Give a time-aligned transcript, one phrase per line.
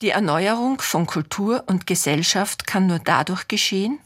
[0.00, 3.98] Die Erneuerung von Kultur und Gesellschaft kann nur dadurch geschehen,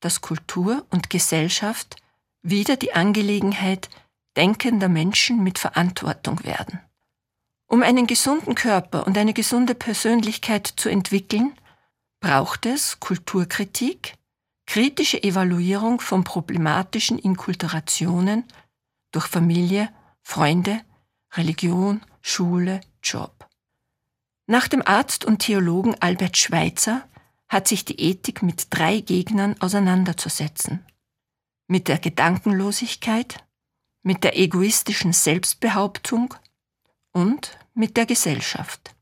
[0.00, 1.96] dass Kultur und Gesellschaft
[2.42, 3.90] wieder die Angelegenheit
[4.36, 6.80] denkender Menschen mit Verantwortung werden.
[7.68, 11.52] Um einen gesunden Körper und eine gesunde Persönlichkeit zu entwickeln,
[12.18, 14.14] braucht es Kulturkritik,
[14.66, 18.44] kritische Evaluierung von problematischen Inkulturationen
[19.12, 19.90] durch Familie,
[20.22, 20.80] Freunde,
[21.34, 23.49] Religion, Schule, Job.
[24.50, 27.08] Nach dem Arzt und Theologen Albert Schweitzer
[27.48, 30.84] hat sich die Ethik mit drei Gegnern auseinanderzusetzen.
[31.68, 33.44] Mit der Gedankenlosigkeit,
[34.02, 36.34] mit der egoistischen Selbstbehauptung
[37.12, 38.96] und mit der Gesellschaft.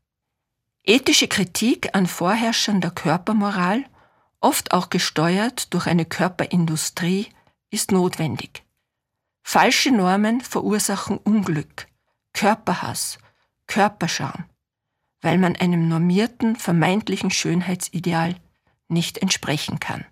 [0.85, 3.87] Ethische Kritik an vorherrschender Körpermoral,
[4.41, 7.27] oft auch gesteuert durch eine Körperindustrie,
[7.71, 8.65] ist notwendig.
[9.43, 11.87] Falsche Normen verursachen Unglück,
[12.35, 13.17] Körperhass,
[13.67, 14.45] Körperscham,
[15.21, 18.37] weil man einem normierten, vermeintlichen Schönheitsideal
[18.89, 20.05] nicht entsprechen kann.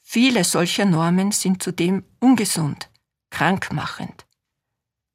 [0.00, 2.90] Viele solcher Normen sind zudem ungesund,
[3.30, 4.26] krankmachend.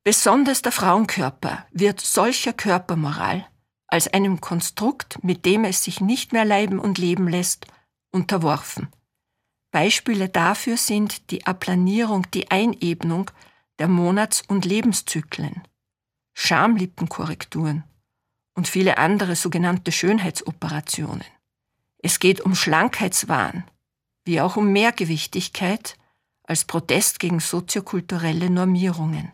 [0.04, 3.48] Besonders der Frauenkörper wird solcher Körpermoral
[3.88, 7.68] als einem Konstrukt, mit dem es sich nicht mehr leiben und leben lässt,
[8.12, 8.88] unterworfen.
[9.72, 13.32] Beispiele dafür sind die Aplanierung, die Einebnung
[13.80, 15.64] der Monats- und Lebenszyklen,
[16.34, 17.84] Schamlippenkorrekturen
[18.54, 21.24] und viele andere sogenannte Schönheitsoperationen.
[21.98, 23.64] Es geht um Schlankheitswahn,
[24.26, 25.98] wie auch um Mehrgewichtigkeit
[26.44, 29.32] als Protest gegen soziokulturelle Normierungen.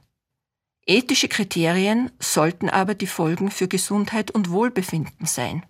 [0.85, 5.65] Ethische Kriterien sollten aber die Folgen für Gesundheit und Wohlbefinden sein.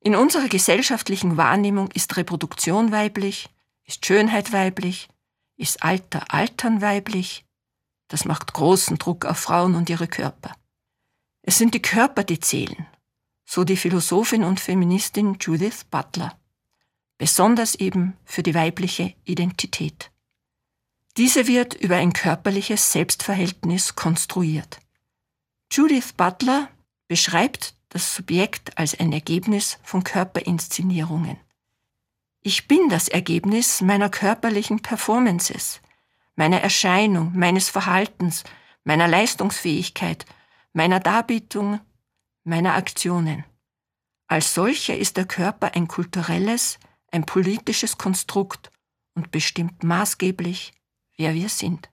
[0.00, 3.48] In unserer gesellschaftlichen Wahrnehmung ist Reproduktion weiblich,
[3.84, 5.08] ist Schönheit weiblich,
[5.56, 7.44] ist Alter Altern weiblich.
[8.06, 10.54] Das macht großen Druck auf Frauen und ihre Körper.
[11.42, 12.86] Es sind die Körper, die zählen,
[13.44, 16.38] so die Philosophin und Feministin Judith Butler,
[17.16, 20.10] besonders eben für die weibliche Identität.
[21.16, 24.78] Diese wird über ein körperliches Selbstverhältnis konstruiert.
[25.72, 26.68] Judith Butler
[27.08, 31.38] beschreibt das Subjekt als ein Ergebnis von Körperinszenierungen.
[32.40, 35.80] Ich bin das Ergebnis meiner körperlichen Performances,
[36.36, 38.44] meiner Erscheinung, meines Verhaltens,
[38.84, 40.24] meiner Leistungsfähigkeit,
[40.78, 41.80] meiner Darbietung,
[42.44, 43.44] meiner Aktionen.
[44.28, 46.78] Als solcher ist der Körper ein kulturelles,
[47.10, 48.70] ein politisches Konstrukt
[49.16, 50.72] und bestimmt maßgeblich
[51.16, 51.86] wer wir sind.